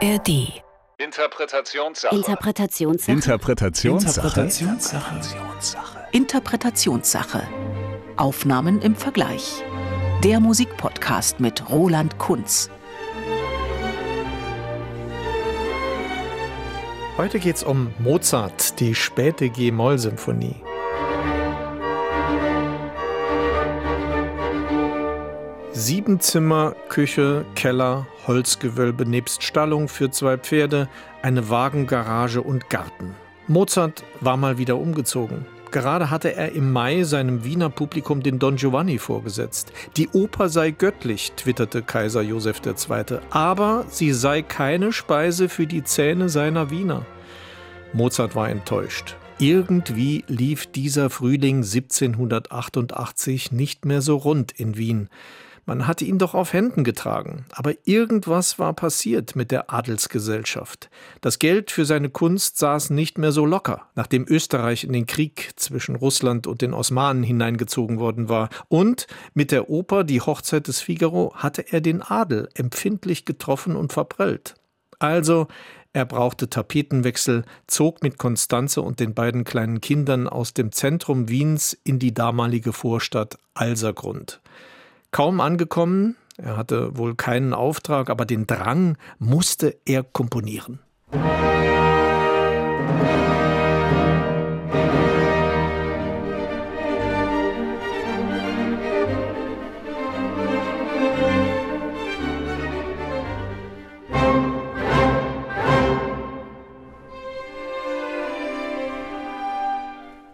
ARD. 0.00 0.62
Interpretationssache. 0.98 2.14
Interpretationssache. 2.14 3.10
Interpretationssache. 3.10 4.28
Interpretationssache. 4.28 5.98
Interpretationssache. 6.12 7.42
Aufnahmen 8.16 8.80
im 8.80 8.94
Vergleich. 8.94 9.64
Der 10.22 10.38
Musikpodcast 10.38 11.40
mit 11.40 11.68
Roland 11.68 12.16
Kunz. 12.18 12.70
Heute 17.16 17.40
geht 17.40 17.56
es 17.56 17.64
um 17.64 17.92
Mozart, 17.98 18.78
die 18.78 18.94
späte 18.94 19.48
G-Moll-Symphonie. 19.48 20.62
Sieben 25.72 26.20
Zimmer, 26.20 26.76
Küche, 26.88 27.44
Keller, 27.56 28.06
Holzgewölbe 28.28 29.04
nebst 29.04 29.42
Stallung 29.42 29.88
für 29.88 30.10
zwei 30.10 30.36
Pferde, 30.36 30.88
eine 31.22 31.50
Wagengarage 31.50 32.40
und 32.42 32.70
Garten. 32.70 33.16
Mozart 33.48 34.04
war 34.20 34.36
mal 34.36 34.58
wieder 34.58 34.76
umgezogen. 34.76 35.46
Gerade 35.70 36.10
hatte 36.10 36.34
er 36.34 36.52
im 36.52 36.72
Mai 36.72 37.02
seinem 37.02 37.44
Wiener 37.44 37.68
Publikum 37.68 38.22
den 38.22 38.38
Don 38.38 38.56
Giovanni 38.56 38.98
vorgesetzt. 38.98 39.72
Die 39.96 40.08
Oper 40.08 40.48
sei 40.48 40.70
göttlich, 40.70 41.32
twitterte 41.32 41.82
Kaiser 41.82 42.22
Josef 42.22 42.62
II., 42.64 43.18
aber 43.30 43.84
sie 43.88 44.12
sei 44.12 44.42
keine 44.42 44.92
Speise 44.92 45.48
für 45.48 45.66
die 45.66 45.84
Zähne 45.84 46.28
seiner 46.28 46.70
Wiener. 46.70 47.04
Mozart 47.92 48.34
war 48.34 48.48
enttäuscht. 48.48 49.16
Irgendwie 49.38 50.24
lief 50.26 50.66
dieser 50.66 51.10
Frühling 51.10 51.58
1788 51.58 53.52
nicht 53.52 53.84
mehr 53.84 54.02
so 54.02 54.16
rund 54.16 54.52
in 54.52 54.76
Wien. 54.76 55.08
Man 55.68 55.86
hatte 55.86 56.06
ihn 56.06 56.16
doch 56.16 56.32
auf 56.32 56.54
Händen 56.54 56.82
getragen, 56.82 57.44
aber 57.52 57.74
irgendwas 57.84 58.58
war 58.58 58.72
passiert 58.72 59.36
mit 59.36 59.50
der 59.50 59.70
Adelsgesellschaft. 59.70 60.88
Das 61.20 61.38
Geld 61.38 61.70
für 61.70 61.84
seine 61.84 62.08
Kunst 62.08 62.56
saß 62.56 62.88
nicht 62.88 63.18
mehr 63.18 63.32
so 63.32 63.44
locker, 63.44 63.82
nachdem 63.94 64.24
Österreich 64.26 64.84
in 64.84 64.94
den 64.94 65.04
Krieg 65.04 65.50
zwischen 65.56 65.94
Russland 65.94 66.46
und 66.46 66.62
den 66.62 66.72
Osmanen 66.72 67.22
hineingezogen 67.22 67.98
worden 67.98 68.30
war. 68.30 68.48
Und 68.68 69.08
mit 69.34 69.52
der 69.52 69.68
Oper 69.68 70.04
Die 70.04 70.22
Hochzeit 70.22 70.68
des 70.68 70.80
Figaro 70.80 71.34
hatte 71.34 71.70
er 71.70 71.82
den 71.82 72.00
Adel 72.00 72.48
empfindlich 72.54 73.26
getroffen 73.26 73.76
und 73.76 73.92
verprellt. 73.92 74.54
Also 74.98 75.48
er 75.92 76.06
brauchte 76.06 76.48
Tapetenwechsel, 76.48 77.44
zog 77.66 78.02
mit 78.02 78.16
Konstanze 78.16 78.80
und 78.80 79.00
den 79.00 79.12
beiden 79.12 79.44
kleinen 79.44 79.82
Kindern 79.82 80.28
aus 80.28 80.54
dem 80.54 80.72
Zentrum 80.72 81.28
Wiens 81.28 81.76
in 81.84 81.98
die 81.98 82.14
damalige 82.14 82.72
Vorstadt 82.72 83.36
Alsergrund. 83.52 84.40
Kaum 85.10 85.40
angekommen, 85.40 86.16
er 86.36 86.58
hatte 86.58 86.96
wohl 86.98 87.14
keinen 87.14 87.54
Auftrag, 87.54 88.10
aber 88.10 88.26
den 88.26 88.46
Drang 88.46 88.98
musste 89.18 89.74
er 89.86 90.02
komponieren. 90.02 90.80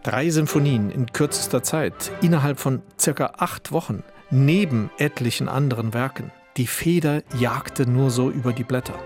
Drei 0.02 0.28
Symphonien 0.30 0.90
in 0.90 1.12
kürzester 1.12 1.62
Zeit, 1.62 2.12
innerhalb 2.20 2.58
von 2.58 2.82
circa 2.98 3.34
acht 3.38 3.72
Wochen 3.72 4.02
neben 4.30 4.90
etlichen 4.98 5.48
anderen 5.48 5.94
Werken. 5.94 6.32
Die 6.56 6.66
Feder 6.66 7.22
jagte 7.38 7.88
nur 7.88 8.10
so 8.10 8.30
über 8.30 8.52
die 8.52 8.64
Blätter. 8.64 8.98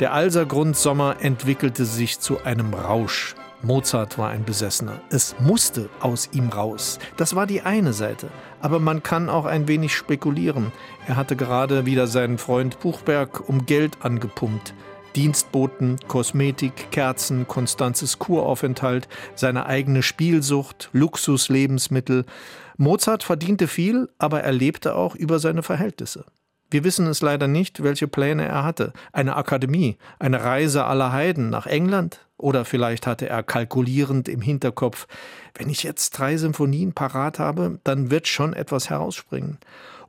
Der 0.00 0.12
Alsergrundsommer 0.12 1.16
entwickelte 1.20 1.84
sich 1.84 2.20
zu 2.20 2.42
einem 2.44 2.74
Rausch. 2.74 3.34
Mozart 3.62 4.18
war 4.18 4.30
ein 4.30 4.44
Besessener. 4.44 5.00
Es 5.10 5.34
musste 5.40 5.88
aus 6.00 6.28
ihm 6.32 6.50
raus. 6.50 6.98
Das 7.16 7.34
war 7.34 7.46
die 7.46 7.62
eine 7.62 7.92
Seite. 7.92 8.28
Aber 8.60 8.78
man 8.78 9.02
kann 9.02 9.28
auch 9.28 9.46
ein 9.46 9.68
wenig 9.68 9.94
spekulieren. 9.94 10.72
Er 11.08 11.16
hatte 11.16 11.36
gerade 11.36 11.86
wieder 11.86 12.06
seinen 12.06 12.38
Freund 12.38 12.78
Buchberg 12.80 13.48
um 13.48 13.64
Geld 13.66 13.98
angepumpt. 14.02 14.74
Dienstboten, 15.16 15.96
Kosmetik, 16.06 16.90
Kerzen, 16.90 17.48
Konstanzes 17.48 18.18
Kuraufenthalt, 18.18 19.08
seine 19.34 19.64
eigene 19.64 20.02
Spielsucht, 20.02 20.90
Luxuslebensmittel. 20.92 22.26
Mozart 22.76 23.22
verdiente 23.22 23.68
viel, 23.68 24.08
aber 24.18 24.42
er 24.42 24.52
lebte 24.52 24.94
auch 24.94 25.14
über 25.14 25.38
seine 25.38 25.62
Verhältnisse. 25.62 26.24
Wir 26.70 26.82
wissen 26.82 27.06
es 27.06 27.22
leider 27.22 27.46
nicht, 27.46 27.82
welche 27.82 28.08
Pläne 28.08 28.44
er 28.44 28.64
hatte. 28.64 28.92
Eine 29.12 29.36
Akademie, 29.36 29.98
eine 30.18 30.42
Reise 30.42 30.84
aller 30.84 31.12
Heiden 31.12 31.48
nach 31.48 31.66
England? 31.66 32.20
Oder 32.38 32.64
vielleicht 32.64 33.06
hatte 33.06 33.28
er 33.28 33.42
kalkulierend 33.42 34.28
im 34.28 34.42
Hinterkopf, 34.42 35.06
wenn 35.54 35.70
ich 35.70 35.84
jetzt 35.84 36.10
drei 36.10 36.36
Symphonien 36.36 36.92
parat 36.92 37.38
habe, 37.38 37.80
dann 37.84 38.10
wird 38.10 38.28
schon 38.28 38.52
etwas 38.52 38.90
herausspringen. 38.90 39.58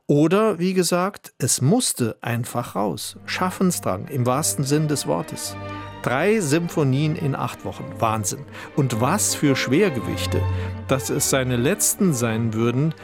Oder, 0.06 0.58
wie 0.58 0.74
gesagt, 0.74 1.32
es 1.38 1.60
musste 1.60 2.16
einfach 2.20 2.74
raus. 2.74 3.16
Schaffensdrang 3.26 4.08
im 4.08 4.26
wahrsten 4.26 4.64
Sinn 4.64 4.88
des 4.88 5.06
Wortes. 5.06 5.56
Drei 6.02 6.40
Symphonien 6.40 7.16
in 7.16 7.34
acht 7.34 7.64
Wochen. 7.64 7.84
Wahnsinn. 7.98 8.44
Und 8.76 9.00
was 9.00 9.34
für 9.34 9.56
Schwergewichte. 9.56 10.40
Dass 10.86 11.10
es 11.10 11.30
seine 11.30 11.56
letzten 11.56 12.14
sein 12.14 12.54
würden, 12.54 12.94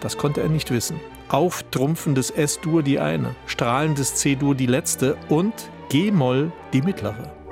das 0.00 0.16
konnte 0.16 0.40
er 0.40 0.48
nicht 0.48 0.70
wissen. 0.70 1.00
Auftrumpfendes 1.28 2.30
S-Dur 2.30 2.82
die 2.82 3.00
eine, 3.00 3.34
strahlendes 3.46 4.16
C-Dur 4.16 4.54
die 4.54 4.66
letzte 4.66 5.16
und 5.28 5.54
G-Moll 5.88 6.52
die 6.72 6.82
mittlere. 6.82 7.43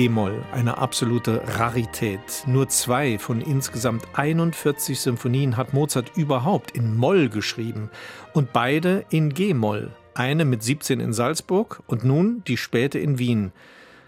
G-Moll, 0.00 0.42
eine 0.52 0.78
absolute 0.78 1.42
Rarität. 1.58 2.44
Nur 2.46 2.70
zwei 2.70 3.18
von 3.18 3.42
insgesamt 3.42 4.02
41 4.14 4.98
Symphonien 4.98 5.58
hat 5.58 5.74
Mozart 5.74 6.16
überhaupt 6.16 6.70
in 6.70 6.96
Moll 6.96 7.28
geschrieben 7.28 7.90
und 8.32 8.50
beide 8.54 9.04
in 9.10 9.34
G-Moll. 9.34 9.90
Eine 10.14 10.46
mit 10.46 10.62
17 10.62 11.00
in 11.00 11.12
Salzburg 11.12 11.82
und 11.86 12.02
nun 12.02 12.42
die 12.46 12.56
späte 12.56 12.98
in 12.98 13.18
Wien. 13.18 13.52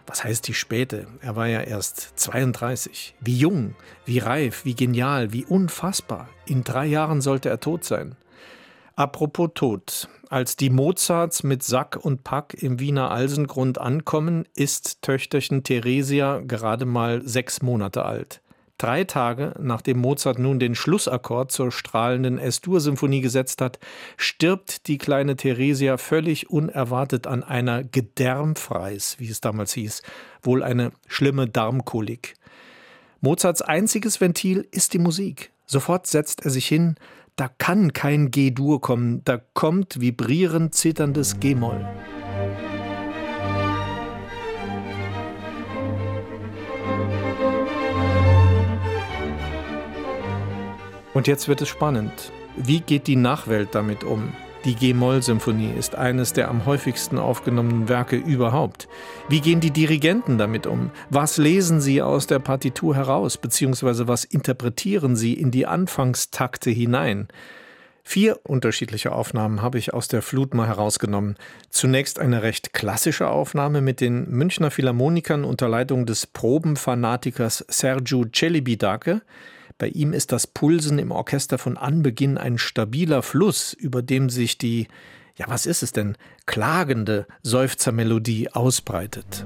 Was 0.06 0.24
heißt 0.24 0.48
die 0.48 0.54
späte? 0.54 1.08
Er 1.20 1.36
war 1.36 1.48
ja 1.48 1.60
erst 1.60 2.18
32. 2.18 3.14
Wie 3.20 3.36
jung, 3.36 3.74
wie 4.06 4.18
reif, 4.18 4.64
wie 4.64 4.74
genial, 4.74 5.34
wie 5.34 5.44
unfassbar. 5.44 6.30
In 6.46 6.64
drei 6.64 6.86
Jahren 6.86 7.20
sollte 7.20 7.50
er 7.50 7.60
tot 7.60 7.84
sein. 7.84 8.16
Apropos 8.94 9.50
Tod. 9.54 10.08
Als 10.28 10.56
die 10.56 10.68
Mozarts 10.68 11.42
mit 11.42 11.62
Sack 11.62 11.96
und 11.96 12.24
Pack 12.24 12.54
im 12.62 12.78
Wiener 12.78 13.10
Alsengrund 13.10 13.78
ankommen, 13.78 14.46
ist 14.54 15.00
Töchterchen 15.00 15.62
Theresia 15.62 16.40
gerade 16.40 16.84
mal 16.84 17.22
sechs 17.26 17.62
Monate 17.62 18.04
alt. 18.04 18.42
Drei 18.76 19.04
Tage 19.04 19.54
nachdem 19.60 19.98
Mozart 19.98 20.38
nun 20.38 20.58
den 20.58 20.74
Schlussakkord 20.74 21.52
zur 21.52 21.70
strahlenden 21.70 22.38
S-Dur-Symphonie 22.38 23.20
gesetzt 23.20 23.60
hat, 23.62 23.78
stirbt 24.16 24.88
die 24.88 24.98
kleine 24.98 25.36
Theresia 25.36 25.96
völlig 25.96 26.50
unerwartet 26.50 27.26
an 27.26 27.44
einer 27.44 27.84
Gedärmfreis, 27.84 29.16
wie 29.18 29.28
es 29.28 29.40
damals 29.40 29.72
hieß, 29.72 30.02
wohl 30.42 30.62
eine 30.62 30.92
schlimme 31.06 31.46
Darmkolik. 31.46 32.34
Mozarts 33.20 33.62
einziges 33.62 34.20
Ventil 34.20 34.66
ist 34.70 34.92
die 34.92 34.98
Musik. 34.98 35.52
Sofort 35.64 36.06
setzt 36.06 36.44
er 36.44 36.50
sich 36.50 36.66
hin, 36.66 36.96
da 37.42 37.50
kann 37.58 37.92
kein 37.92 38.30
G-Dur 38.30 38.80
kommen, 38.80 39.24
da 39.24 39.36
kommt 39.52 40.00
vibrierend 40.00 40.76
zitterndes 40.76 41.40
G-Moll. 41.40 41.84
Und 51.14 51.26
jetzt 51.26 51.48
wird 51.48 51.62
es 51.62 51.68
spannend. 51.68 52.12
Wie 52.54 52.78
geht 52.78 53.08
die 53.08 53.16
Nachwelt 53.16 53.74
damit 53.74 54.04
um? 54.04 54.32
Die 54.64 54.76
G-Moll-Symphonie 54.76 55.72
ist 55.76 55.96
eines 55.96 56.34
der 56.34 56.48
am 56.48 56.66
häufigsten 56.66 57.18
aufgenommenen 57.18 57.88
Werke 57.88 58.14
überhaupt. 58.14 58.86
Wie 59.28 59.40
gehen 59.40 59.58
die 59.58 59.72
Dirigenten 59.72 60.38
damit 60.38 60.68
um? 60.68 60.92
Was 61.10 61.36
lesen 61.36 61.80
sie 61.80 62.00
aus 62.00 62.28
der 62.28 62.38
Partitur 62.38 62.94
heraus, 62.94 63.38
beziehungsweise 63.38 64.06
was 64.06 64.22
interpretieren 64.22 65.16
sie 65.16 65.34
in 65.34 65.50
die 65.50 65.66
Anfangstakte 65.66 66.70
hinein? 66.70 67.26
Vier 68.04 68.38
unterschiedliche 68.44 69.12
Aufnahmen 69.12 69.62
habe 69.62 69.78
ich 69.78 69.94
aus 69.94 70.06
der 70.06 70.22
Flut 70.22 70.54
mal 70.54 70.68
herausgenommen. 70.68 71.36
Zunächst 71.70 72.20
eine 72.20 72.44
recht 72.44 72.72
klassische 72.72 73.28
Aufnahme 73.28 73.80
mit 73.80 74.00
den 74.00 74.30
Münchner 74.30 74.70
Philharmonikern 74.70 75.42
unter 75.42 75.68
Leitung 75.68 76.06
des 76.06 76.28
Probenfanatikers 76.28 77.64
Sergiu 77.68 78.26
Celibidache. 78.32 79.22
Bei 79.82 79.88
ihm 79.88 80.12
ist 80.12 80.30
das 80.30 80.46
Pulsen 80.46 81.00
im 81.00 81.10
Orchester 81.10 81.58
von 81.58 81.76
Anbeginn 81.76 82.38
ein 82.38 82.56
stabiler 82.56 83.20
Fluss, 83.20 83.72
über 83.72 84.00
dem 84.00 84.30
sich 84.30 84.56
die, 84.56 84.86
ja 85.34 85.46
was 85.48 85.66
ist 85.66 85.82
es 85.82 85.90
denn, 85.90 86.16
klagende 86.46 87.26
Seufzermelodie 87.42 88.48
ausbreitet. 88.52 89.44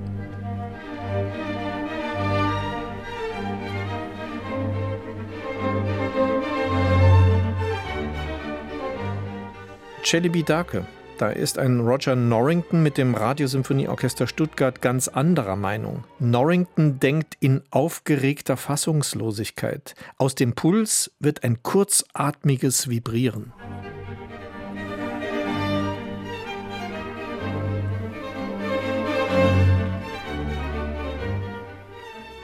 Celebi 10.04 10.42
Dake. 10.42 10.84
Da 11.18 11.30
ist 11.30 11.56
ein 11.56 11.80
Roger 11.80 12.14
Norrington 12.14 12.82
mit 12.82 12.98
dem 12.98 13.14
Radiosymphonieorchester 13.14 14.26
Stuttgart 14.26 14.82
ganz 14.82 15.08
anderer 15.08 15.56
Meinung. 15.56 16.04
Norrington 16.18 17.00
denkt 17.00 17.38
in 17.40 17.62
aufgeregter 17.70 18.58
Fassungslosigkeit. 18.58 19.94
Aus 20.18 20.34
dem 20.34 20.54
Puls 20.54 21.10
wird 21.18 21.42
ein 21.42 21.62
kurzatmiges 21.62 22.90
Vibrieren. 22.90 23.54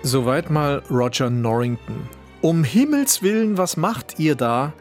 Soweit 0.03 0.49
mal 0.49 0.83
Roger 0.91 1.29
Norrington. 1.29 2.09
Um 2.41 2.65
Himmels 2.65 3.23
willen, 3.23 3.59
was 3.59 3.77
macht 3.77 4.19
ihr 4.19 4.35
da? 4.35 4.73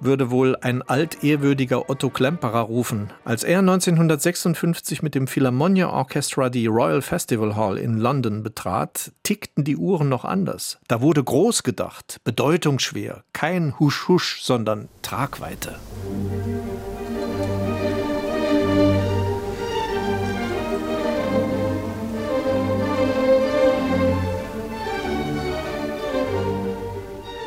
Würde 0.00 0.30
wohl 0.30 0.56
ein 0.56 0.82
altehrwürdiger 0.82 1.90
Otto 1.90 2.10
Klemperer 2.10 2.60
rufen, 2.60 3.12
als 3.24 3.44
er 3.44 3.60
1956 3.60 5.02
mit 5.02 5.14
dem 5.14 5.26
Philharmonia 5.26 5.90
Orchestra 5.90 6.50
die 6.50 6.66
Royal 6.66 7.02
Festival 7.02 7.56
Hall 7.56 7.78
in 7.78 7.98
London 7.98 8.42
betrat, 8.42 9.12
tickten 9.22 9.64
die 9.64 9.76
Uhren 9.76 10.08
noch 10.08 10.24
anders. 10.24 10.78
Da 10.88 11.00
wurde 11.00 11.22
groß 11.22 11.62
gedacht, 11.62 12.20
bedeutungsschwer, 12.24 13.24
kein 13.32 13.78
Husch-Husch, 13.78 14.40
sondern 14.42 14.88
Tragweite. 15.02 15.76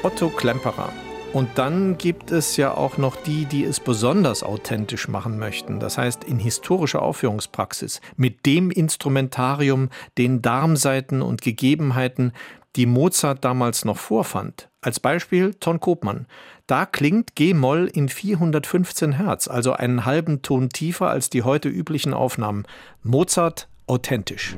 Otto 0.04 0.30
Klemperer 0.30 0.92
und 1.34 1.50
dann 1.56 1.98
gibt 1.98 2.32
es 2.32 2.58
ja 2.58 2.76
auch 2.76 2.98
noch 2.98 3.16
die, 3.16 3.46
die 3.46 3.64
es 3.64 3.80
besonders 3.80 4.44
authentisch 4.44 5.08
machen 5.08 5.40
möchten. 5.40 5.80
Das 5.80 5.98
heißt, 5.98 6.24
in 6.26 6.40
historischer 6.40 7.02
Aufführungspraxis, 7.02 8.02
mit 8.18 8.46
dem 8.46 8.70
Instrumentarium, 8.70 9.90
den 10.18 10.42
Darmseiten 10.42 11.22
und 11.22 11.42
Gegebenheiten, 11.42 12.34
die 12.76 12.86
Mozart 12.86 13.46
damals 13.46 13.86
noch 13.86 13.98
vorfand. 13.98 14.70
Als 14.82 15.00
Beispiel 15.00 15.54
Ton 15.54 15.80
Kopmann. 15.80 16.26
Da 16.68 16.86
klingt 16.86 17.36
G-Moll 17.36 17.90
in 17.94 18.10
415 18.10 19.14
Hertz, 19.14 19.48
also 19.48 19.74
einen 19.74 20.06
halben 20.06 20.42
Ton 20.42 20.70
tiefer 20.70 21.10
als 21.10 21.30
die 21.30 21.44
heute 21.44 21.70
üblichen 21.70 22.14
Aufnahmen. 22.14 22.66
Mozart 23.04 23.68
authentisch. 23.88 24.56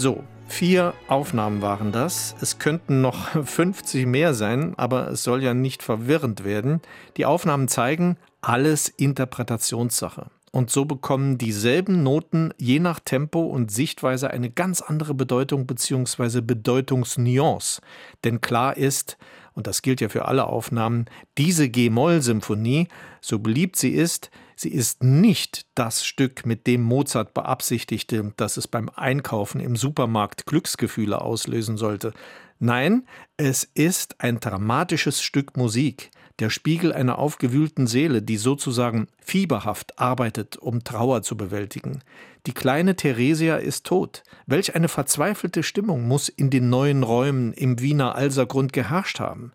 So, 0.00 0.22
vier 0.46 0.94
Aufnahmen 1.08 1.60
waren 1.60 1.90
das. 1.90 2.36
Es 2.40 2.60
könnten 2.60 3.00
noch 3.00 3.30
50 3.44 4.06
mehr 4.06 4.32
sein, 4.32 4.74
aber 4.76 5.08
es 5.08 5.24
soll 5.24 5.42
ja 5.42 5.54
nicht 5.54 5.82
verwirrend 5.82 6.44
werden. 6.44 6.80
Die 7.16 7.26
Aufnahmen 7.26 7.66
zeigen, 7.66 8.16
alles 8.40 8.88
Interpretationssache. 8.90 10.30
Und 10.52 10.70
so 10.70 10.84
bekommen 10.84 11.36
dieselben 11.36 12.04
Noten 12.04 12.54
je 12.58 12.78
nach 12.78 13.00
Tempo 13.00 13.40
und 13.40 13.72
Sichtweise 13.72 14.30
eine 14.30 14.50
ganz 14.50 14.82
andere 14.82 15.14
Bedeutung 15.14 15.66
bzw. 15.66 16.42
Bedeutungsnuance. 16.42 17.82
Denn 18.22 18.40
klar 18.40 18.76
ist, 18.76 19.18
und 19.54 19.66
das 19.66 19.82
gilt 19.82 20.00
ja 20.00 20.08
für 20.08 20.26
alle 20.26 20.46
Aufnahmen, 20.46 21.06
diese 21.38 21.68
G-Moll-Symphonie, 21.68 22.86
so 23.20 23.40
beliebt 23.40 23.74
sie 23.74 23.90
ist, 23.90 24.30
sie 24.58 24.70
ist 24.70 25.02
nicht 25.02 25.66
das 25.74 26.04
Stück, 26.04 26.44
mit 26.44 26.66
dem 26.66 26.82
Mozart 26.82 27.34
beabsichtigte, 27.34 28.32
dass 28.36 28.56
es 28.56 28.68
beim 28.68 28.90
Einkaufen 28.94 29.60
im 29.60 29.76
Supermarkt 29.76 30.46
Glücksgefühle 30.46 31.20
auslösen 31.20 31.76
sollte. 31.76 32.12
Nein, 32.58 33.06
es 33.36 33.64
ist 33.74 34.20
ein 34.20 34.40
dramatisches 34.40 35.22
Stück 35.22 35.56
Musik, 35.56 36.10
der 36.40 36.50
Spiegel 36.50 36.92
einer 36.92 37.18
aufgewühlten 37.18 37.86
Seele, 37.86 38.20
die 38.22 38.36
sozusagen 38.36 39.08
fieberhaft 39.20 39.98
arbeitet, 39.98 40.56
um 40.56 40.82
Trauer 40.82 41.22
zu 41.22 41.36
bewältigen. 41.36 42.02
Die 42.46 42.52
kleine 42.52 42.96
Theresia 42.96 43.56
ist 43.56 43.86
tot. 43.86 44.22
Welch 44.46 44.74
eine 44.74 44.88
verzweifelte 44.88 45.62
Stimmung 45.62 46.06
muss 46.06 46.28
in 46.28 46.50
den 46.50 46.68
neuen 46.68 47.02
Räumen 47.02 47.52
im 47.52 47.80
Wiener 47.80 48.14
Alsergrund 48.14 48.72
geherrscht 48.72 49.20
haben. 49.20 49.52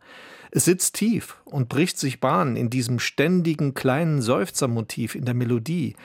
Es 0.56 0.66
sitzt 0.66 0.94
tief 0.94 1.38
und 1.46 1.68
bricht 1.68 1.98
sich 1.98 2.20
Bahn 2.20 2.56
in 2.56 2.70
diesem 2.70 3.00
ständigen 3.00 3.74
kleinen 3.74 4.22
Seufzermotiv 4.22 5.16
in 5.16 5.26
der 5.26 5.34
Melodie. 5.34 5.96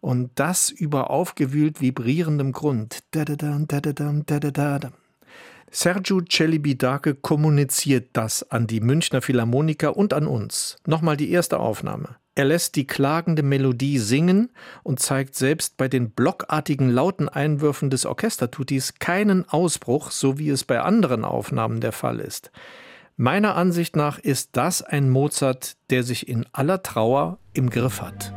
Und 0.00 0.30
das 0.36 0.70
über 0.70 1.10
aufgewühlt 1.10 1.82
vibrierendem 1.82 2.52
Grund. 2.52 3.00
Sergio 5.70 6.22
Celibidache 6.26 7.14
kommuniziert 7.14 8.08
das 8.14 8.50
an 8.50 8.66
die 8.66 8.80
Münchner 8.80 9.20
Philharmoniker 9.20 9.94
und 9.94 10.14
an 10.14 10.26
uns. 10.26 10.76
Nochmal 10.86 11.18
die 11.18 11.30
erste 11.30 11.60
Aufnahme. 11.60 12.16
Er 12.34 12.46
lässt 12.46 12.76
die 12.76 12.86
klagende 12.86 13.42
Melodie 13.42 13.98
singen 13.98 14.48
und 14.82 15.00
zeigt 15.00 15.34
selbst 15.34 15.76
bei 15.76 15.88
den 15.88 16.12
blockartigen 16.12 16.88
lauten 16.88 17.28
Einwürfen 17.28 17.90
des 17.90 18.06
Orchestertutis 18.06 18.94
keinen 19.00 19.46
Ausbruch, 19.50 20.12
so 20.12 20.38
wie 20.38 20.48
es 20.48 20.64
bei 20.64 20.80
anderen 20.80 21.26
Aufnahmen 21.26 21.82
der 21.82 21.92
Fall 21.92 22.20
ist. 22.20 22.50
Meiner 23.16 23.56
Ansicht 23.56 23.94
nach 23.94 24.18
ist 24.18 24.50
das 24.52 24.82
ein 24.82 25.10
Mozart, 25.10 25.76
der 25.90 26.02
sich 26.02 26.28
in 26.28 26.46
aller 26.52 26.82
Trauer 26.82 27.38
im 27.52 27.68
Griff 27.68 28.00
hat. 28.00 28.32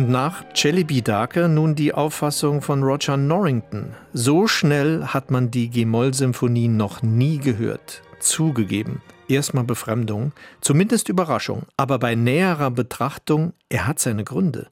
Und 0.00 0.08
nach 0.08 0.44
Celebi 0.54 1.02
Dake 1.02 1.46
nun 1.46 1.74
die 1.74 1.92
Auffassung 1.92 2.62
von 2.62 2.82
Roger 2.82 3.18
Norrington. 3.18 3.94
So 4.14 4.46
schnell 4.46 5.04
hat 5.04 5.30
man 5.30 5.50
die 5.50 5.68
G-Moll-Symphonie 5.68 6.68
noch 6.68 7.02
nie 7.02 7.36
gehört. 7.36 8.00
Zugegeben. 8.18 9.02
Erstmal 9.28 9.64
Befremdung, 9.64 10.32
zumindest 10.62 11.10
Überraschung, 11.10 11.64
aber 11.76 11.98
bei 11.98 12.14
näherer 12.14 12.70
Betrachtung, 12.70 13.52
er 13.68 13.86
hat 13.86 13.98
seine 13.98 14.24
Gründe. 14.24 14.68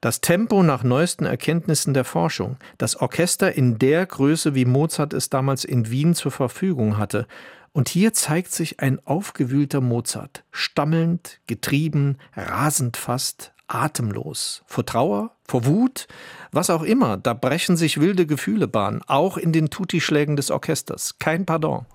Das 0.00 0.20
Tempo 0.20 0.64
nach 0.64 0.82
neuesten 0.82 1.26
Erkenntnissen 1.26 1.94
der 1.94 2.04
Forschung, 2.04 2.56
das 2.76 2.96
Orchester 2.96 3.52
in 3.52 3.78
der 3.78 4.04
Größe, 4.04 4.56
wie 4.56 4.64
Mozart 4.64 5.12
es 5.12 5.30
damals 5.30 5.64
in 5.64 5.92
Wien 5.92 6.16
zur 6.16 6.32
Verfügung 6.32 6.98
hatte. 6.98 7.28
Und 7.70 7.88
hier 7.88 8.14
zeigt 8.14 8.50
sich 8.50 8.80
ein 8.80 8.98
aufgewühlter 9.06 9.80
Mozart, 9.80 10.42
stammelnd, 10.50 11.38
getrieben, 11.46 12.18
rasend 12.34 12.96
fast, 12.96 13.51
atemlos. 13.68 14.62
Vor 14.66 14.84
Trauer, 14.84 15.32
vor 15.46 15.64
Wut, 15.64 16.06
was 16.50 16.70
auch 16.70 16.82
immer, 16.82 17.16
da 17.16 17.34
brechen 17.34 17.76
sich 17.76 18.00
wilde 18.00 18.26
Gefühle 18.26 18.68
Bahn, 18.68 19.02
auch 19.06 19.36
in 19.36 19.52
den 19.52 19.70
Tutti-Schlägen 19.70 20.36
des 20.36 20.50
Orchesters. 20.50 21.18
Kein 21.18 21.46
Pardon. 21.46 21.86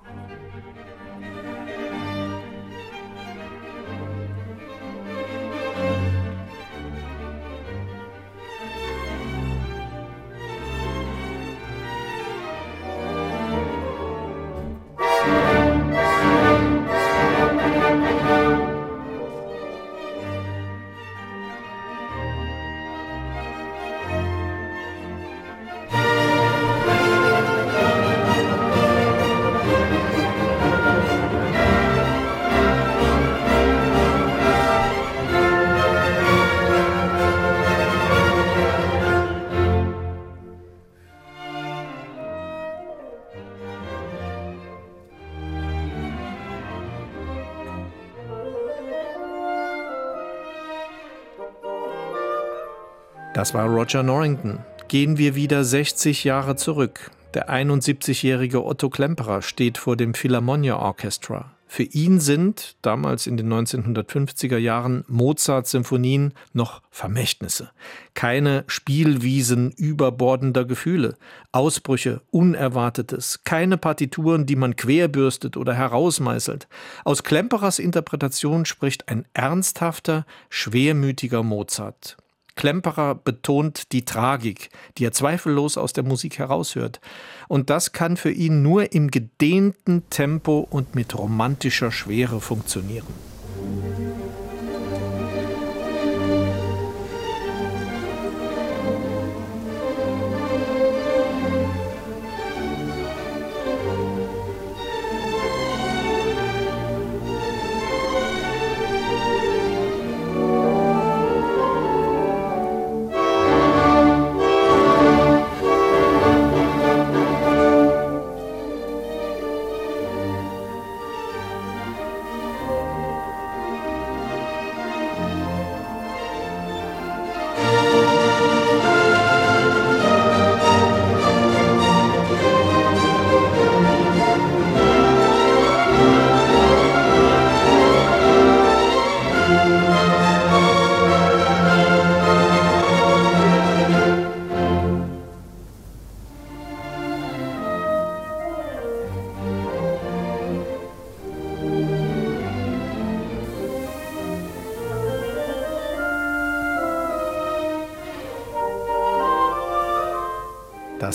Das 53.33 53.53
war 53.53 53.67
Roger 53.67 54.03
Norrington. 54.03 54.59
Gehen 54.87 55.17
wir 55.17 55.35
wieder 55.35 55.63
60 55.63 56.23
Jahre 56.23 56.55
zurück. 56.55 57.11
Der 57.33 57.49
71-jährige 57.49 58.65
Otto 58.65 58.89
Klemperer 58.89 59.41
steht 59.41 59.77
vor 59.77 59.95
dem 59.95 60.13
Philharmonia 60.13 60.77
Orchestra. 60.77 61.51
Für 61.69 61.83
ihn 61.83 62.21
sind, 62.21 62.77
damals 62.81 63.27
in 63.27 63.35
den 63.35 63.51
1950er 63.51 64.57
Jahren, 64.57 65.03
Mozart-Symphonien 65.09 66.33
noch 66.53 66.81
Vermächtnisse. 66.89 67.71
Keine 68.13 68.63
Spielwiesen 68.67 69.71
überbordender 69.71 70.63
Gefühle, 70.63 71.17
Ausbrüche, 71.51 72.21
Unerwartetes, 72.31 73.43
keine 73.43 73.77
Partituren, 73.77 74.45
die 74.45 74.55
man 74.55 74.77
querbürstet 74.77 75.57
oder 75.57 75.73
herausmeißelt. 75.73 76.69
Aus 77.03 77.23
Klemperers 77.23 77.79
Interpretation 77.79 78.65
spricht 78.65 79.09
ein 79.09 79.25
ernsthafter, 79.33 80.25
schwermütiger 80.49 81.43
Mozart. 81.43 82.17
Klemperer 82.57 83.15
betont 83.15 83.93
die 83.93 84.03
Tragik, 84.03 84.69
die 84.97 85.05
er 85.05 85.13
zweifellos 85.13 85.77
aus 85.77 85.93
der 85.93 86.03
Musik 86.03 86.39
heraushört. 86.39 86.99
Und 87.47 87.69
das 87.69 87.93
kann 87.93 88.17
für 88.17 88.31
ihn 88.31 88.61
nur 88.61 88.91
im 88.91 89.09
gedehnten 89.09 90.09
Tempo 90.09 90.67
und 90.69 90.95
mit 90.95 91.17
romantischer 91.17 91.91
Schwere 91.91 92.41
funktionieren. 92.41 93.07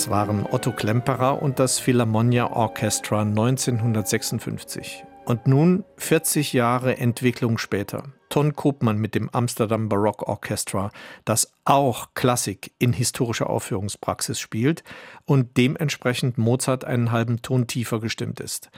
Das 0.02 0.11
waren 0.11 0.47
Otto 0.50 0.73
Klemperer 0.73 1.40
und 1.40 1.61
das 1.61 1.78
Philharmonia 1.78 2.50
Orchestra 2.50 3.21
1956. 3.21 5.04
Und 5.25 5.47
nun, 5.47 5.85
40 5.97 6.52
Jahre 6.52 6.97
Entwicklung 6.97 7.56
später, 7.56 8.06
Ton 8.28 8.56
Koopmann 8.56 8.99
mit 8.99 9.14
dem 9.14 9.30
Amsterdam 9.30 9.88
Baroque 9.88 10.26
Orchestra, 10.26 10.90
das 11.25 11.52
auch 11.64 12.14
Klassik 12.14 12.73
in 12.80 12.92
historischer 12.92 13.49
Aufführungspraxis 13.49 14.40
spielt 14.40 14.82
und 15.25 15.56
dementsprechend 15.56 16.37
Mozart 16.37 16.85
einen 16.85 17.12
halben 17.12 17.40
Ton 17.40 17.68
tiefer 17.68 18.00
gestimmt 18.00 18.40
ist. 18.40 18.71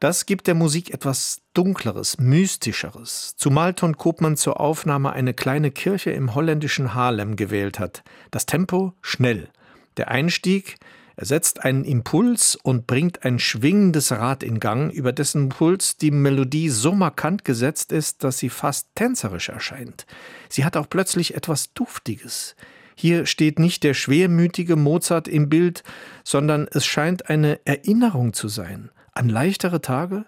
Das 0.00 0.24
gibt 0.24 0.46
der 0.46 0.54
Musik 0.54 0.94
etwas 0.94 1.42
Dunkleres, 1.52 2.16
Mystischeres, 2.16 3.34
zumal 3.36 3.74
Ton 3.74 3.98
Koopmann 3.98 4.38
zur 4.38 4.60
Aufnahme 4.60 5.12
eine 5.12 5.34
kleine 5.34 5.70
Kirche 5.70 6.12
im 6.12 6.34
holländischen 6.34 6.94
Haarlem 6.94 7.36
gewählt 7.36 7.78
hat. 7.78 8.02
Das 8.30 8.46
Tempo 8.46 8.94
schnell– 9.02 9.50
der 9.96 10.10
Einstieg 10.10 10.76
ersetzt 11.16 11.64
einen 11.64 11.84
Impuls 11.84 12.56
und 12.56 12.86
bringt 12.86 13.24
ein 13.24 13.38
schwingendes 13.38 14.10
Rad 14.10 14.42
in 14.42 14.58
Gang, 14.58 14.92
über 14.92 15.12
dessen 15.12 15.48
Puls 15.48 15.96
die 15.96 16.10
Melodie 16.10 16.68
so 16.68 16.92
markant 16.92 17.44
gesetzt 17.44 17.92
ist, 17.92 18.24
dass 18.24 18.38
sie 18.38 18.48
fast 18.48 18.88
tänzerisch 18.94 19.48
erscheint. 19.48 20.06
Sie 20.48 20.64
hat 20.64 20.76
auch 20.76 20.88
plötzlich 20.88 21.34
etwas 21.34 21.72
Duftiges. 21.72 22.56
Hier 22.96 23.26
steht 23.26 23.58
nicht 23.58 23.82
der 23.82 23.94
schwermütige 23.94 24.76
Mozart 24.76 25.28
im 25.28 25.48
Bild, 25.48 25.82
sondern 26.24 26.68
es 26.70 26.84
scheint 26.84 27.28
eine 27.28 27.60
Erinnerung 27.64 28.32
zu 28.32 28.48
sein 28.48 28.90
an 29.14 29.28
leichtere 29.28 29.80
Tage, 29.80 30.24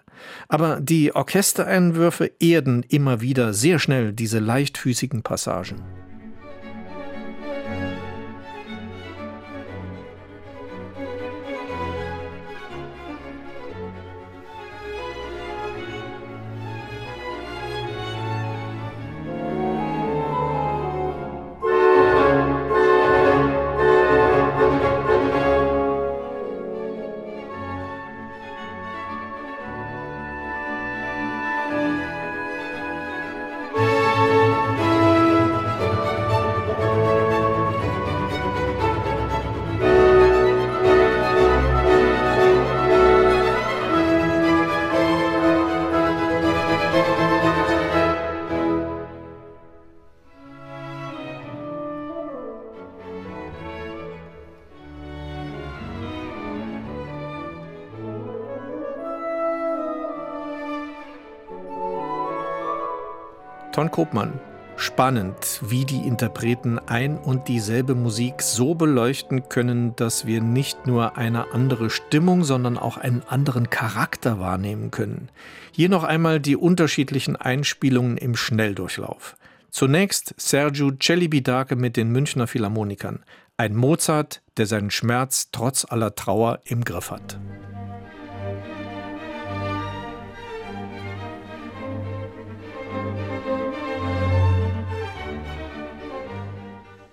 aber 0.47 0.79
die 0.79 1.13
Orchestereinwürfe 1.13 2.31
erden 2.39 2.83
immer 2.83 3.21
wieder 3.21 3.53
sehr 3.53 3.79
schnell 3.79 4.13
diese 4.13 4.39
leichtfüßigen 4.39 5.23
Passagen. 5.23 6.06
Ton 63.77 63.91
Kopmann. 63.91 64.39
Spannend, 64.75 65.61
wie 65.61 65.85
die 65.85 66.07
Interpreten 66.07 66.79
ein 66.79 67.15
und 67.15 67.47
dieselbe 67.47 67.93
Musik 67.93 68.41
so 68.41 68.73
beleuchten 68.73 69.49
können, 69.49 69.95
dass 69.95 70.25
wir 70.25 70.41
nicht 70.41 70.87
nur 70.87 71.15
eine 71.15 71.53
andere 71.53 71.91
Stimmung, 71.91 72.43
sondern 72.43 72.79
auch 72.79 72.97
einen 72.97 73.21
anderen 73.29 73.69
Charakter 73.69 74.39
wahrnehmen 74.39 74.89
können. 74.89 75.29
Hier 75.71 75.89
noch 75.89 76.03
einmal 76.03 76.39
die 76.39 76.55
unterschiedlichen 76.55 77.35
Einspielungen 77.35 78.17
im 78.17 78.35
Schnelldurchlauf. 78.35 79.37
Zunächst 79.69 80.33
Sergio 80.37 80.93
Celibidache 80.99 81.75
mit 81.75 81.97
den 81.97 82.11
Münchner 82.11 82.47
Philharmonikern. 82.47 83.19
Ein 83.57 83.75
Mozart, 83.75 84.41
der 84.57 84.65
seinen 84.65 84.89
Schmerz 84.89 85.49
trotz 85.51 85.85
aller 85.85 86.15
Trauer 86.15 86.61
im 86.65 86.83
Griff 86.83 87.11
hat. 87.11 87.37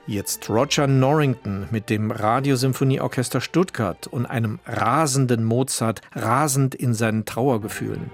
Jetzt 0.06 0.50
Roger 0.50 0.87
Norrington 0.87 1.66
mit 1.70 1.88
dem 1.88 2.11
Radiosymphonieorchester 2.11 3.40
Stuttgart 3.40 4.06
und 4.06 4.26
einem 4.26 4.58
rasenden 4.66 5.44
Mozart, 5.44 6.02
rasend 6.14 6.75
in 6.75 6.92
seinen 6.92 7.25
Trauergefühlen. 7.25 8.11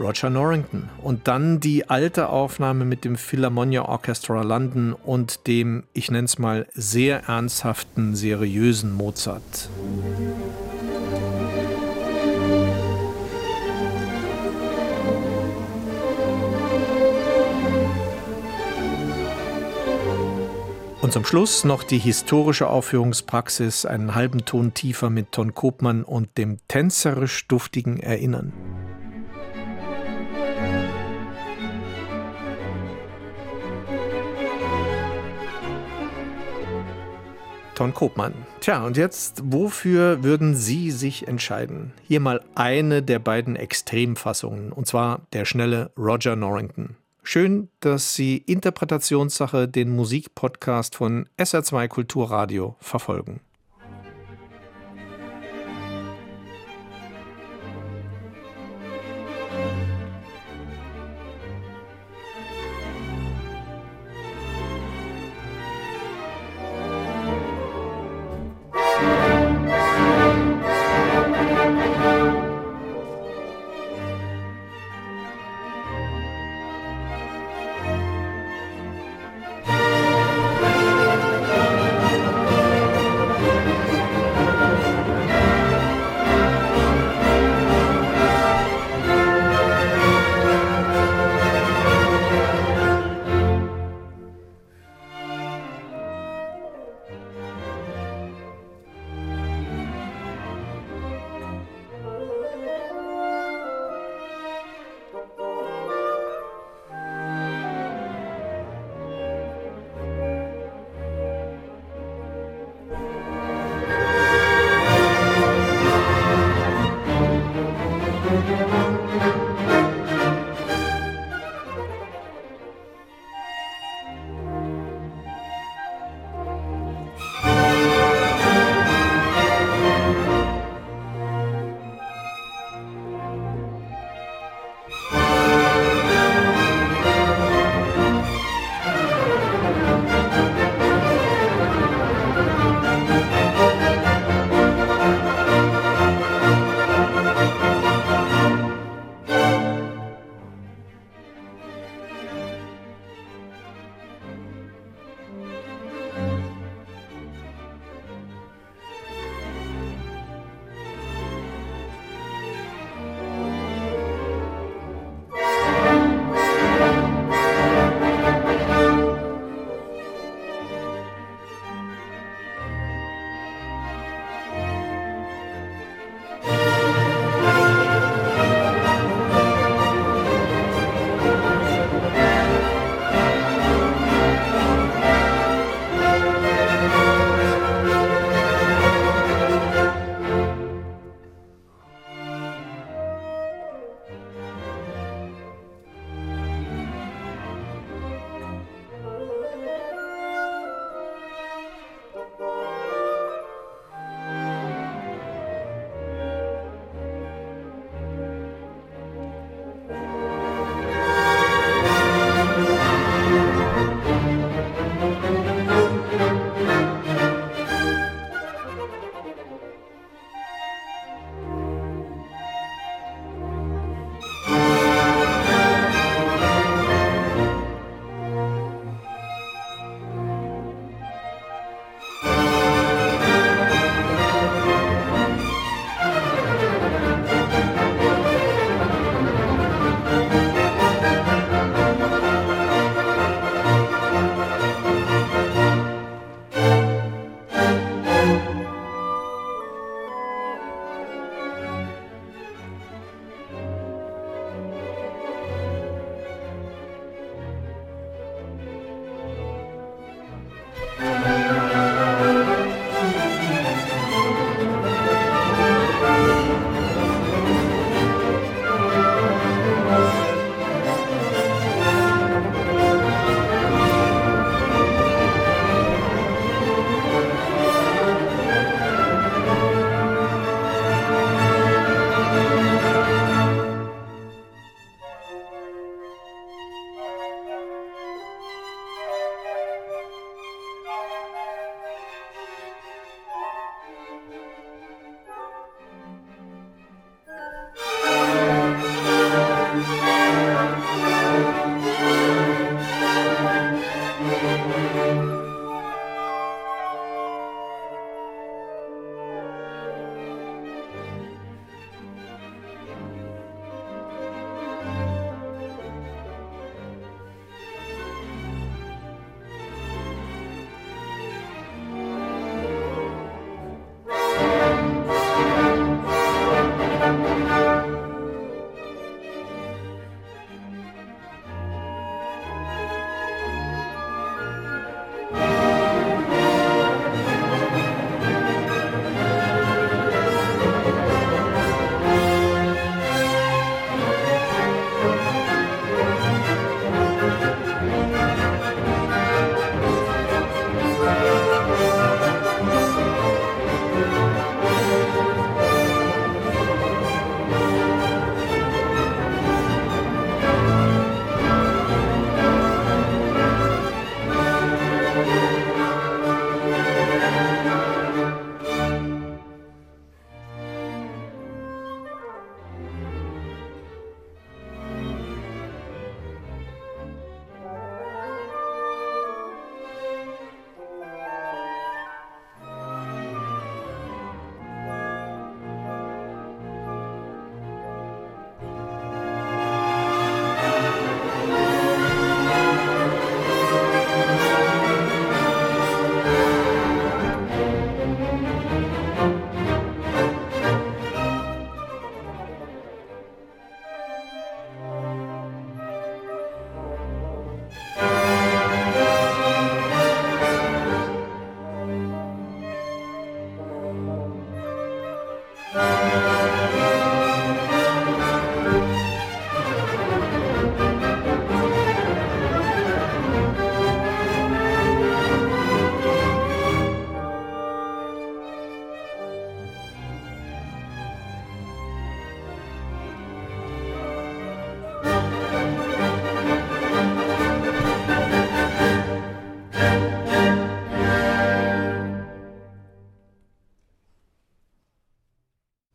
Roger 0.00 0.30
Norrington. 0.30 0.88
Und 1.02 1.28
dann 1.28 1.60
die 1.60 1.90
alte 1.90 2.30
Aufnahme 2.30 2.86
mit 2.86 3.04
dem 3.04 3.16
Philharmonia 3.16 3.82
Orchestra 3.82 4.40
London 4.42 4.94
und 4.94 5.46
dem, 5.46 5.84
ich 5.92 6.10
nenne 6.10 6.24
es 6.24 6.38
mal, 6.38 6.66
sehr 6.72 7.24
ernsthaften, 7.24 8.14
seriösen 8.14 8.94
Mozart. 8.94 9.68
Und 21.00 21.12
zum 21.12 21.24
Schluss 21.24 21.62
noch 21.62 21.84
die 21.84 21.98
historische 21.98 22.68
Aufführungspraxis, 22.68 23.86
einen 23.86 24.16
halben 24.16 24.44
Ton 24.44 24.74
tiefer 24.74 25.10
mit 25.10 25.30
Ton 25.30 25.54
Kopmann 25.54 26.02
und 26.02 26.36
dem 26.36 26.58
tänzerisch 26.66 27.46
duftigen 27.46 28.00
Erinnern. 28.00 28.52
Ton 37.76 37.94
Kopmann. 37.94 38.34
Tja, 38.58 38.84
und 38.84 38.96
jetzt, 38.96 39.40
wofür 39.44 40.24
würden 40.24 40.56
Sie 40.56 40.90
sich 40.90 41.28
entscheiden? 41.28 41.92
Hier 42.02 42.18
mal 42.18 42.42
eine 42.56 43.04
der 43.04 43.20
beiden 43.20 43.54
Extremfassungen, 43.54 44.72
und 44.72 44.88
zwar 44.88 45.20
der 45.32 45.44
schnelle 45.44 45.92
Roger 45.96 46.34
Norrington. 46.34 46.96
Schön, 47.30 47.68
dass 47.80 48.14
Sie 48.14 48.38
Interpretationssache 48.38 49.68
den 49.68 49.94
Musikpodcast 49.94 50.96
von 50.96 51.28
SR2 51.36 51.86
Kulturradio 51.86 52.76
verfolgen. 52.80 53.42